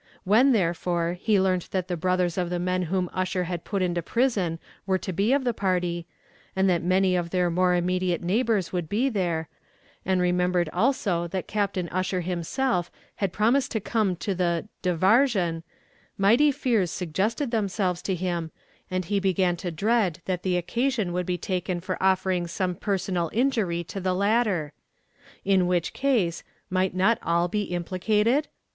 When, 0.23 0.51
therefore, 0.51 1.13
he 1.21 1.39
learnt 1.39 1.69
that 1.69 1.87
the 1.87 1.95
brothers 1.95 2.35
of 2.35 2.49
the 2.49 2.57
men 2.57 2.81
whom 2.89 3.07
Ussher 3.15 3.43
had 3.43 3.63
put 3.63 3.83
into 3.83 4.01
prison 4.01 4.57
were 4.87 4.97
to 4.97 5.13
be 5.13 5.31
of 5.31 5.43
the 5.43 5.53
party, 5.53 6.07
and 6.55 6.67
that 6.67 6.81
many 6.81 7.15
of 7.15 7.29
their 7.29 7.51
more 7.51 7.75
immediate 7.75 8.23
neighbours 8.23 8.73
would 8.73 8.89
be 8.89 9.09
there, 9.09 9.47
and 10.03 10.19
remembered 10.19 10.69
also 10.73 11.27
that 11.27 11.45
Captain 11.45 11.87
Ussher 11.89 12.21
himself 12.21 12.89
had 13.17 13.31
promised 13.31 13.69
to 13.73 13.79
come 13.79 14.15
to 14.15 14.33
the 14.33 14.67
"divarsion," 14.81 15.61
mighty 16.17 16.51
fears 16.51 16.89
suggested 16.89 17.51
themselves 17.51 18.01
to 18.01 18.15
him, 18.15 18.49
and 18.89 19.05
he 19.05 19.19
began 19.19 19.55
to 19.57 19.69
dread 19.69 20.19
that 20.25 20.41
the 20.41 20.57
occasion 20.57 21.13
would 21.13 21.27
be 21.27 21.37
taken 21.37 21.79
for 21.79 22.01
offering 22.01 22.47
some 22.47 22.73
personal 22.73 23.29
injury 23.33 23.83
to 23.83 23.99
the 23.99 24.15
latter! 24.15 24.73
In 25.45 25.67
which 25.67 25.93
case, 25.93 26.43
might 26.71 26.95
not 26.95 27.19
all 27.21 27.47
be 27.47 27.65
implicated? 27.65 28.47